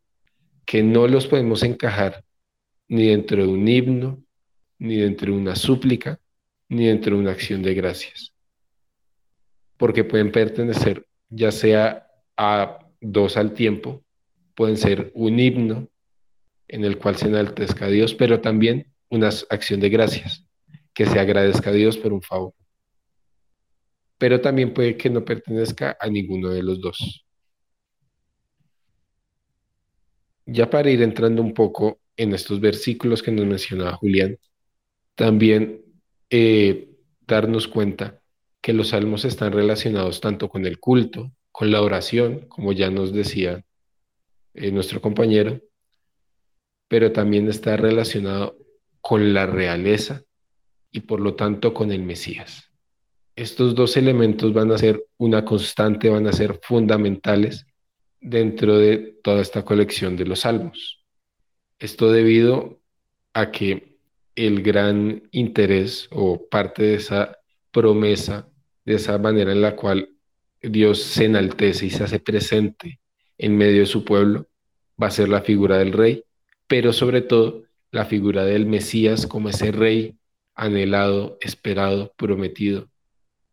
[0.65, 2.25] Que no los podemos encajar
[2.87, 4.23] ni dentro de un himno,
[4.79, 6.19] ni dentro de una súplica,
[6.67, 8.33] ni dentro de una acción de gracias.
[9.77, 14.03] Porque pueden pertenecer ya sea a dos al tiempo,
[14.55, 15.89] pueden ser un himno
[16.67, 20.45] en el cual se enaltezca a Dios, pero también una acción de gracias,
[20.93, 22.53] que se agradezca a Dios por un favor.
[24.17, 27.25] Pero también puede que no pertenezca a ninguno de los dos.
[30.45, 34.37] Ya para ir entrando un poco en estos versículos que nos mencionaba Julián,
[35.15, 35.81] también
[36.29, 36.89] eh,
[37.25, 38.21] darnos cuenta
[38.61, 43.13] que los salmos están relacionados tanto con el culto, con la oración, como ya nos
[43.13, 43.63] decía
[44.53, 45.61] eh, nuestro compañero,
[46.87, 48.57] pero también está relacionado
[49.09, 50.21] con la realeza
[50.91, 52.71] y por lo tanto con el Mesías.
[53.35, 57.65] Estos dos elementos van a ser una constante, van a ser fundamentales
[58.21, 61.03] dentro de toda esta colección de los salmos.
[61.79, 62.81] Esto debido
[63.33, 63.97] a que
[64.35, 67.39] el gran interés o parte de esa
[67.71, 68.47] promesa,
[68.85, 70.07] de esa manera en la cual
[70.61, 72.99] Dios se enaltece y se hace presente
[73.39, 74.47] en medio de su pueblo,
[75.01, 76.23] va a ser la figura del rey,
[76.67, 80.15] pero sobre todo la figura del Mesías como ese rey
[80.55, 82.89] anhelado, esperado, prometido,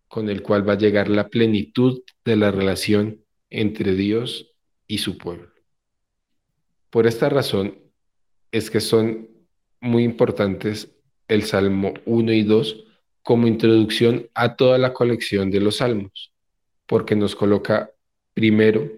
[0.08, 4.52] con el cual va a llegar la plenitud de la relación entre Dios
[4.86, 5.50] y su pueblo.
[6.90, 7.78] Por esta razón
[8.52, 9.28] es que son
[9.80, 10.92] muy importantes
[11.28, 12.84] el Salmo 1 y 2
[13.22, 16.32] como introducción a toda la colección de los salmos,
[16.86, 17.90] porque nos coloca
[18.34, 18.88] primero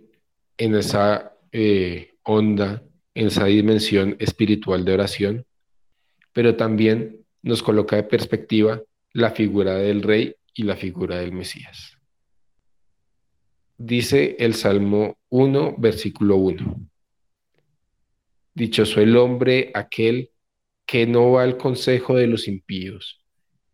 [0.59, 2.83] en esa eh, onda,
[3.27, 5.47] esa dimensión espiritual de oración,
[6.33, 11.99] pero también nos coloca de perspectiva la figura del rey y la figura del Mesías.
[13.77, 16.81] Dice el Salmo 1, versículo 1.
[18.55, 20.31] Dichoso el hombre aquel
[20.87, 23.21] que no va al consejo de los impíos,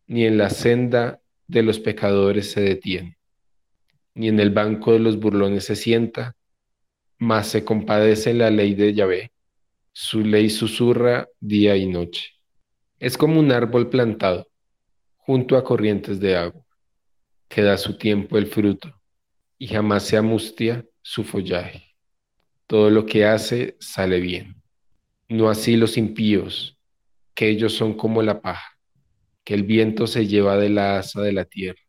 [0.07, 3.19] ni en la senda de los pecadores se detiene,
[4.15, 6.35] ni en el banco de los burlones se sienta,
[7.19, 9.34] mas se compadece la ley de Yahvé.
[9.97, 12.33] Su ley susurra día y noche.
[12.99, 14.51] Es como un árbol plantado
[15.19, 16.67] junto a corrientes de agua,
[17.49, 18.93] que da su tiempo el fruto
[19.57, 21.95] y jamás se amustia su follaje.
[22.67, 24.61] Todo lo que hace sale bien.
[25.29, 26.77] No así los impíos,
[27.33, 28.77] que ellos son como la paja,
[29.45, 31.81] que el viento se lleva de la asa de la tierra.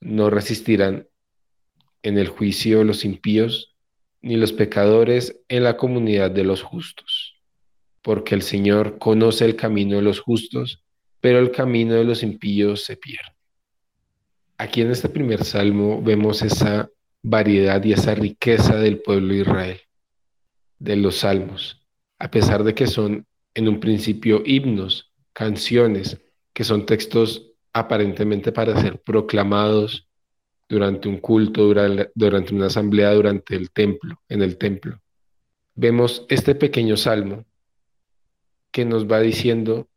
[0.00, 1.06] No resistirán
[2.02, 3.71] en el juicio los impíos,
[4.22, 7.40] ni los pecadores en la comunidad de los justos,
[8.00, 10.82] porque el Señor conoce el camino de los justos,
[11.20, 13.34] pero el camino de los impíos se pierde.
[14.58, 16.88] Aquí en este primer salmo vemos esa
[17.22, 19.80] variedad y esa riqueza del pueblo de Israel,
[20.78, 21.84] de los salmos,
[22.18, 26.18] a pesar de que son en un principio himnos, canciones,
[26.52, 30.08] que son textos aparentemente para ser proclamados
[30.72, 31.66] durante un culto,
[32.14, 34.98] durante una asamblea, durante el templo, en el templo.
[35.74, 37.44] Vemos este pequeño salmo
[38.70, 39.90] que nos va diciendo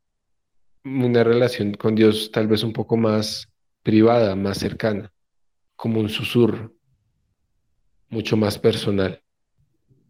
[0.83, 3.47] una relación con Dios tal vez un poco más
[3.83, 5.13] privada, más cercana,
[5.77, 6.73] como un susurro,
[8.09, 9.23] mucho más personal,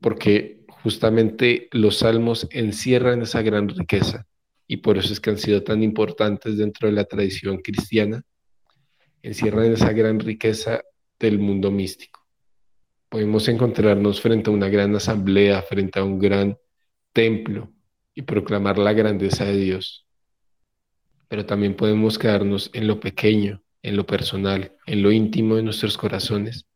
[0.01, 4.25] porque justamente los salmos encierran esa gran riqueza
[4.65, 8.23] y por eso es que han sido tan importantes dentro de la tradición cristiana,
[9.25, 10.83] encierran esa gran riqueza
[11.19, 12.21] del mundo místico.
[13.09, 16.57] Podemos encontrarnos frente a una gran asamblea, frente a un gran
[17.11, 17.73] templo
[18.13, 20.05] y proclamar la grandeza de Dios.
[21.27, 25.97] Pero también podemos quedarnos en lo pequeño, en lo personal, en lo íntimo de nuestros
[25.97, 26.67] corazones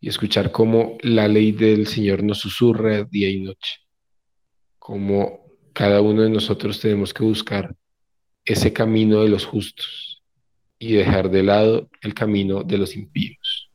[0.00, 3.80] y escuchar cómo la ley del Señor nos susurra día y noche,
[4.78, 7.76] cómo cada uno de nosotros tenemos que buscar
[8.42, 10.13] ese camino de los justos
[10.84, 13.70] y dejar de lado el camino de los impíos.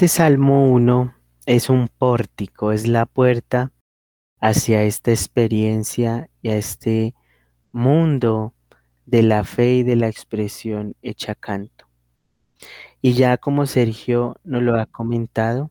[0.00, 3.70] Este Salmo 1 es un pórtico, es la puerta
[4.40, 7.14] hacia esta experiencia y a este
[7.70, 8.54] mundo
[9.04, 11.86] de la fe y de la expresión hecha canto.
[13.02, 15.70] Y ya como Sergio nos lo ha comentado,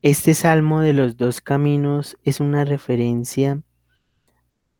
[0.00, 3.60] este Salmo de los dos caminos es una referencia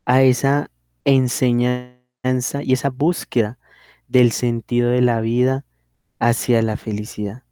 [0.05, 0.71] a esa
[1.05, 3.59] enseñanza y esa búsqueda
[4.07, 5.65] del sentido de la vida
[6.17, 7.43] hacia la felicidad.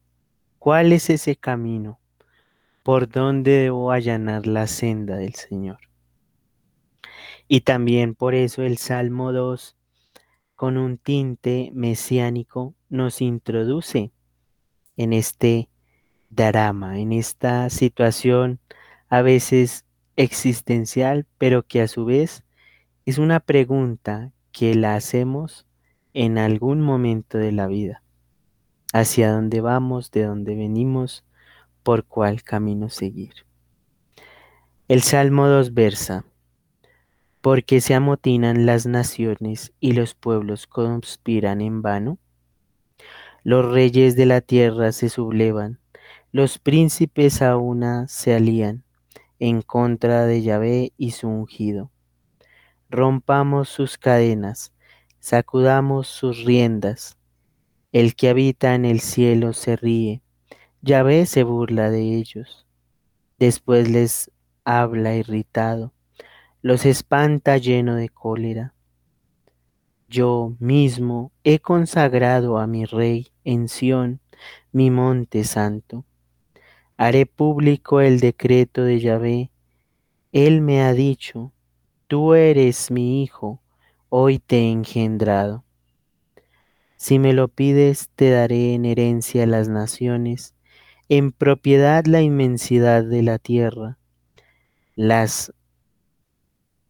[0.70, 2.00] ¿Cuál es ese camino?
[2.84, 5.80] ¿Por dónde debo allanar la senda del Señor?
[7.48, 9.76] Y también por eso el Salmo 2,
[10.54, 14.12] con un tinte mesiánico, nos introduce
[14.96, 15.70] en este
[16.30, 18.60] drama, en esta situación
[19.08, 19.86] a veces
[20.18, 22.44] existencial, pero que a su vez
[23.08, 25.66] es una pregunta que la hacemos
[26.14, 28.04] en algún momento de la vida
[28.94, 31.24] hacia dónde vamos, de dónde venimos,
[31.84, 33.34] por cuál camino seguir.
[34.88, 36.26] El Salmo 2 versa,
[37.42, 42.18] porque se amotinan las naciones y los pueblos conspiran en vano.
[43.44, 45.80] Los reyes de la tierra se sublevan,
[46.32, 48.84] los príncipes a una se alían
[49.40, 51.92] en contra de Yahvé y su ungido.
[52.90, 54.74] Rompamos sus cadenas,
[55.20, 57.19] sacudamos sus riendas,
[57.92, 60.22] el que habita en el cielo se ríe,
[60.82, 62.68] Yahvé se burla de ellos.
[63.38, 64.32] Después les
[64.64, 65.94] habla irritado,
[66.62, 68.74] los espanta lleno de cólera.
[70.08, 74.20] Yo mismo he consagrado a mi rey en Sión,
[74.72, 76.06] mi monte santo.
[76.98, 79.52] Haré público el decreto de Yahvé.
[80.32, 81.54] Él me ha dicho,
[82.08, 83.62] tú eres mi hijo,
[84.10, 85.64] hoy te he engendrado.
[87.02, 90.54] Si me lo pides, te daré en herencia las naciones,
[91.08, 93.98] en propiedad la inmensidad de la tierra.
[94.96, 95.54] Las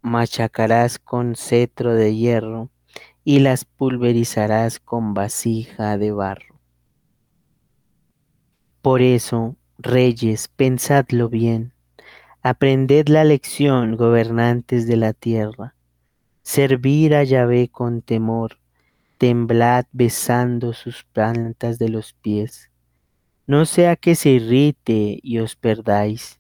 [0.01, 2.71] machacarás con cetro de hierro
[3.23, 6.59] y las pulverizarás con vasija de barro.
[8.81, 11.71] Por eso, reyes, pensadlo bien,
[12.41, 15.75] aprended la lección, gobernantes de la tierra,
[16.41, 18.58] servir a Yahvé con temor,
[19.19, 22.71] temblad besando sus plantas de los pies.
[23.45, 26.39] No sea que se irrite y os perdáis,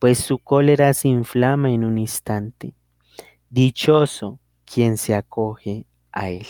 [0.00, 2.74] pues su cólera se inflama en un instante.
[3.50, 6.46] Dichoso quien se acoge a él.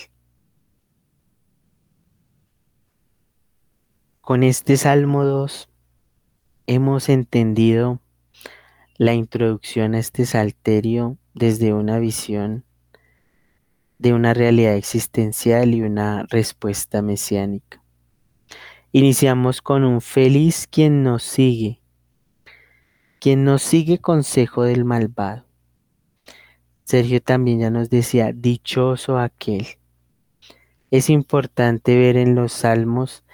[4.23, 5.69] Con este Salmo 2
[6.67, 8.01] hemos entendido
[8.97, 12.65] la introducción a este salterio desde una visión
[13.99, 17.83] de una realidad existencial y una respuesta mesiánica.
[18.93, 21.83] Iniciamos con un feliz quien nos sigue,
[23.21, 25.45] quien nos sigue consejo del malvado.
[26.85, 29.67] Sergio también ya nos decía, dichoso aquel.
[30.91, 33.25] Es importante ver en los salmos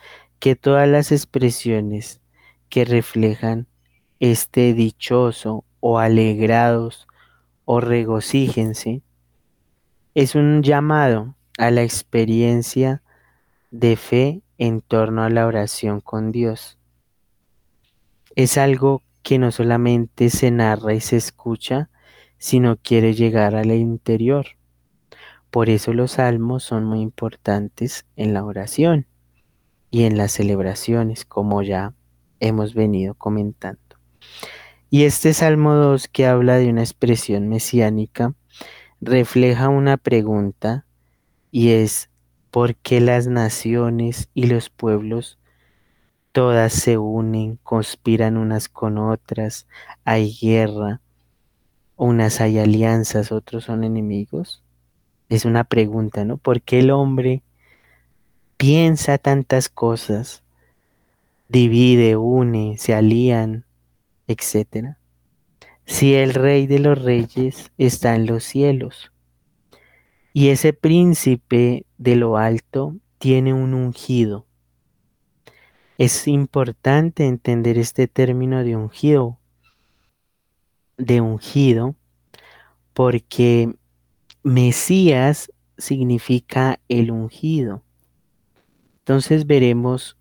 [0.40, 2.20] que todas las expresiones
[2.68, 3.68] que reflejan
[4.18, 7.06] este dichoso o alegrados
[7.64, 9.03] o regocíjense
[10.14, 13.02] es un llamado a la experiencia
[13.72, 16.78] de fe en torno a la oración con Dios.
[18.36, 21.90] Es algo que no solamente se narra y se escucha,
[22.38, 24.46] sino quiere llegar al interior.
[25.50, 29.06] Por eso los salmos son muy importantes en la oración
[29.90, 31.92] y en las celebraciones, como ya
[32.38, 33.80] hemos venido comentando.
[34.90, 38.34] Y este Salmo 2 que habla de una expresión mesiánica
[39.04, 40.86] refleja una pregunta
[41.50, 42.10] y es
[42.50, 45.38] ¿por qué las naciones y los pueblos
[46.32, 49.68] todas se unen, conspiran unas con otras,
[50.04, 51.00] hay guerra,
[51.96, 54.62] unas hay alianzas, otros son enemigos?
[55.28, 56.38] Es una pregunta, ¿no?
[56.38, 57.42] ¿Por qué el hombre
[58.56, 60.42] piensa tantas cosas,
[61.48, 63.64] divide, une, se alían,
[64.26, 64.98] etcétera?
[65.86, 69.12] Si el rey de los reyes está en los cielos
[70.32, 74.46] y ese príncipe de lo alto tiene un ungido.
[75.96, 79.38] Es importante entender este término de ungido,
[80.96, 81.94] de ungido,
[82.92, 83.72] porque
[84.42, 87.84] Mesías significa el ungido.
[88.98, 90.16] Entonces veremos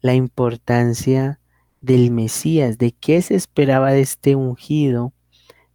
[0.00, 1.40] la importancia
[1.80, 5.12] del Mesías, de qué se esperaba de este ungido,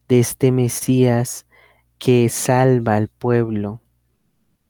[0.07, 1.45] de este Mesías
[1.97, 3.81] que salva al pueblo,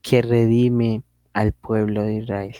[0.01, 1.03] que redime
[1.33, 2.55] al pueblo de Israel.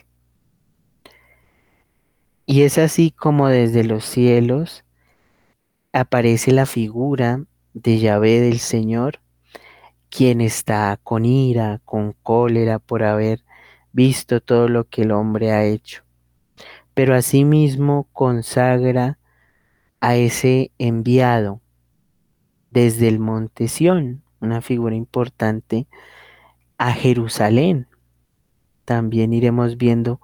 [2.46, 4.84] Y es así como desde los cielos
[5.94, 9.22] aparece la figura de Yahvé del Señor,
[10.10, 13.44] quien está con ira, con cólera por haber
[13.92, 16.04] visto todo lo que el hombre ha hecho
[16.94, 19.18] pero asimismo consagra
[20.00, 21.62] a ese enviado
[22.72, 25.88] desde el monte Sión, una figura importante,
[26.78, 27.88] a Jerusalén.
[28.86, 30.20] También iremos viendo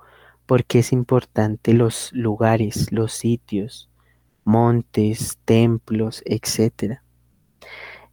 [0.45, 3.89] por qué es importante los lugares, los sitios,
[4.43, 6.99] montes, templos, etc.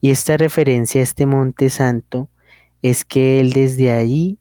[0.00, 2.28] Y esta referencia a este monte santo
[2.82, 4.38] es que él desde ahí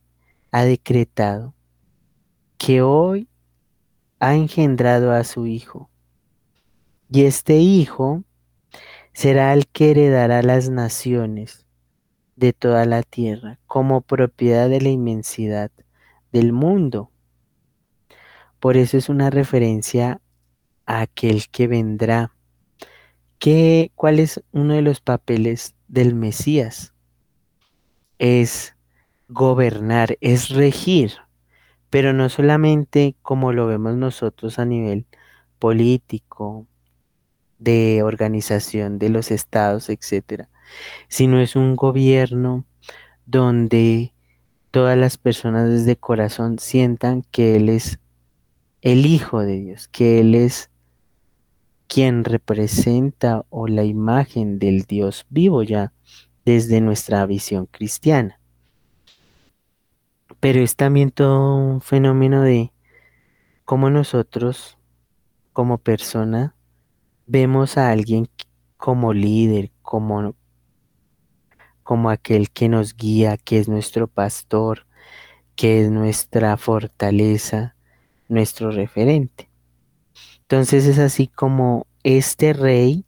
[0.51, 1.55] ha decretado
[2.57, 3.30] que hoy
[4.20, 5.89] ha engendrado a su Hijo.
[7.09, 8.24] Y este Hijo
[9.13, 11.66] será el que heredará las naciones
[12.36, 15.72] de toda la tierra como propiedad de la inmensidad
[16.32, 17.11] del mundo.
[18.59, 20.22] Por eso es una referencia
[20.86, 22.34] a aquel que vendrá.
[23.39, 26.93] ¿Qué, ¿Cuál es uno de los papeles del Mesías?
[28.18, 28.76] Es
[29.28, 31.25] gobernar, es regir
[31.96, 35.06] pero no solamente como lo vemos nosotros a nivel
[35.60, 36.68] político,
[37.58, 40.50] de organización de los estados, etcétera,
[41.08, 42.66] sino es un gobierno
[43.26, 44.14] donde
[44.72, 47.98] todas las personas desde corazón sientan que Él es
[48.82, 50.70] el Hijo de Dios, que Él es
[51.88, 55.93] quien representa o la imagen del Dios vivo ya
[56.43, 58.35] desde nuestra visión cristiana
[60.40, 62.72] pero es también todo un fenómeno de
[63.64, 64.78] cómo nosotros,
[65.54, 66.56] como persona,
[67.26, 68.30] vemos a alguien
[68.78, 70.36] como líder, como,
[71.84, 74.86] como aquel que nos guía, que es nuestro pastor,
[75.56, 77.76] que es nuestra fortaleza,
[78.28, 79.50] nuestro referente.
[80.42, 83.06] Entonces es así como este rey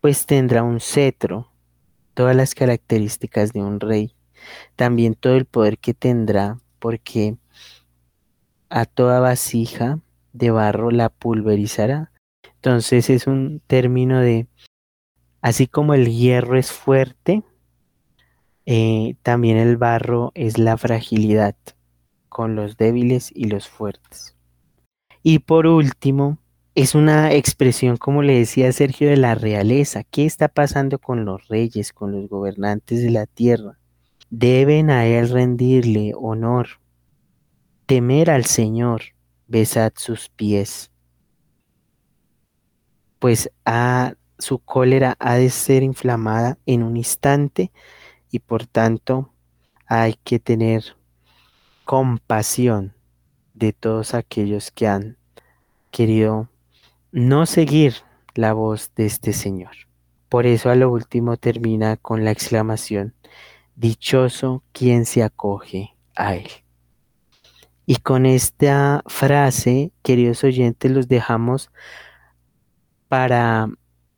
[0.00, 1.52] pues tendrá un cetro,
[2.14, 4.16] todas las características de un rey
[4.76, 7.36] también todo el poder que tendrá, porque
[8.68, 9.98] a toda vasija
[10.32, 12.12] de barro la pulverizará.
[12.54, 14.46] Entonces es un término de,
[15.40, 17.42] así como el hierro es fuerte,
[18.66, 21.56] eh, también el barro es la fragilidad
[22.28, 24.36] con los débiles y los fuertes.
[25.22, 26.38] Y por último,
[26.76, 30.04] es una expresión, como le decía Sergio, de la realeza.
[30.04, 33.79] ¿Qué está pasando con los reyes, con los gobernantes de la tierra?
[34.30, 36.80] Deben a Él rendirle honor,
[37.86, 39.02] temer al Señor,
[39.48, 40.90] besad sus pies,
[43.18, 43.50] pues
[44.38, 47.70] su cólera ha de ser inflamada en un instante
[48.30, 49.32] y por tanto
[49.86, 50.96] hay que tener
[51.84, 52.94] compasión
[53.52, 55.18] de todos aquellos que han
[55.90, 56.48] querido
[57.12, 57.96] no seguir
[58.34, 59.72] la voz de este Señor.
[60.28, 63.14] Por eso a lo último termina con la exclamación,
[63.80, 66.50] dichoso quien se acoge a Él.
[67.86, 71.70] Y con esta frase, queridos oyentes, los dejamos
[73.08, 73.68] para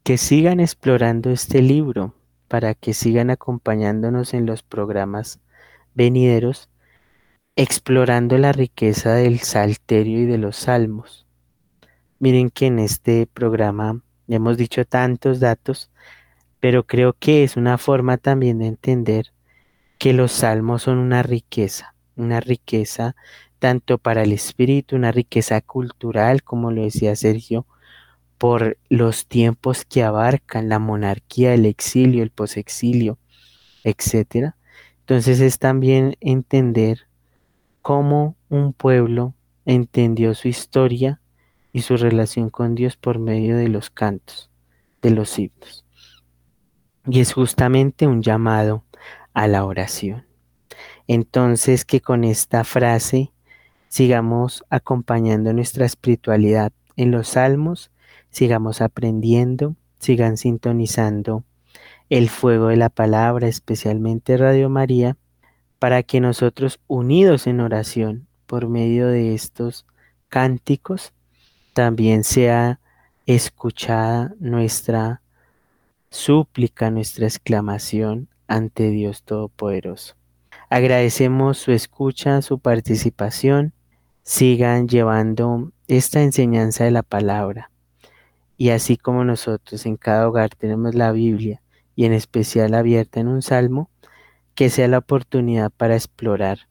[0.03, 2.15] que sigan explorando este libro,
[2.49, 5.39] para que sigan acompañándonos en los programas
[5.95, 6.69] venideros,
[7.55, 11.27] explorando la riqueza del salterio y de los salmos.
[12.19, 15.91] Miren que en este programa hemos dicho tantos datos,
[16.59, 19.33] pero creo que es una forma también de entender
[20.03, 23.15] que los salmos son una riqueza, una riqueza
[23.61, 27.69] tanto para el espíritu, una riqueza cultural, como lo decía Sergio,
[28.37, 33.21] por los tiempos que abarcan la monarquía, el exilio, el posexilio,
[33.85, 34.57] etc.
[34.99, 37.07] Entonces es también entender
[37.81, 39.37] cómo un pueblo
[39.67, 41.21] entendió su historia
[41.73, 44.51] y su relación con Dios por medio de los cantos,
[45.01, 45.85] de los himnos.
[47.07, 48.83] Y es justamente un llamado
[49.35, 50.27] a la oración.
[51.07, 53.33] Entonces que con esta frase
[53.89, 57.91] sigamos acompañando nuestra espiritualidad en los salmos,
[58.31, 61.45] sigamos aprendiendo, sigan sintonizando
[62.09, 65.17] el fuego de la palabra, especialmente Radio María,
[65.79, 69.87] para que nosotros unidos en oración por medio de estos
[70.29, 71.13] cánticos,
[71.73, 72.81] también sea
[73.27, 75.23] escuchada nuestra
[76.11, 80.15] súplica, nuestra exclamación ante Dios Todopoderoso.
[80.69, 83.73] Agradecemos su escucha, su participación
[84.23, 87.71] sigan llevando esta enseñanza de la palabra.
[88.57, 91.63] Y así como nosotros en cada hogar tenemos la Biblia
[91.97, 93.91] y en especial abierta en un salmo,
[94.55, 96.69] que sea la oportunidad para explorar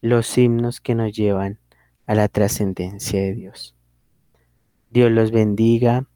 [0.00, 1.60] los himnos que nos llevan
[2.06, 3.76] a la trascendencia de Dios.
[4.90, 6.06] Dios los bendiga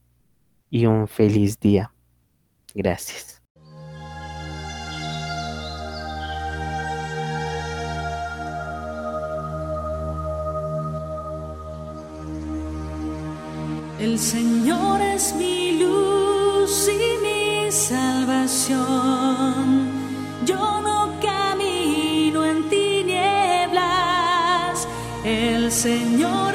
[0.68, 1.92] y un feliz día.
[2.74, 3.33] Gracias.
[14.04, 18.78] El Señor es mi luz y mi salvación.
[20.44, 23.76] Yo no camino en tinieblas.
[25.24, 26.53] El Señor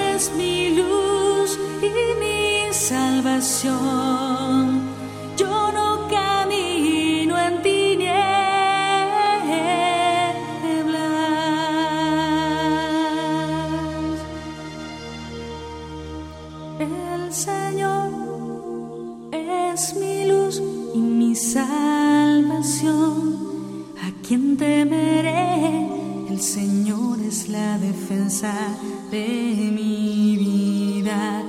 [29.12, 31.44] de mi vida,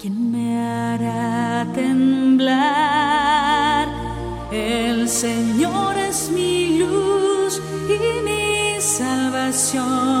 [0.00, 3.08] quien me hará temblar.
[4.52, 10.19] El Señor es mi luz y mi salvación.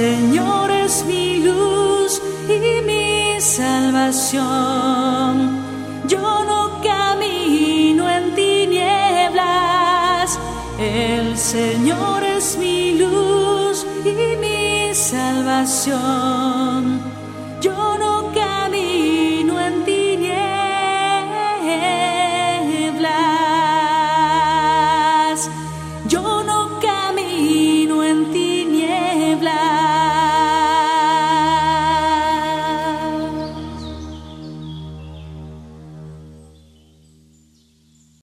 [0.00, 4.46] Señor es mi luz y mi salvación.
[6.08, 8.78] Yo no camino en tinieblas,
[10.78, 16.19] el Señor es mi luz y mi salvación.